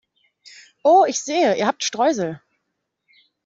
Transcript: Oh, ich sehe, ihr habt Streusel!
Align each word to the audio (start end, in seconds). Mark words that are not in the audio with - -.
Oh, 0.83 1.05
ich 1.07 1.21
sehe, 1.21 1.55
ihr 1.55 1.67
habt 1.67 1.83
Streusel! 1.83 2.41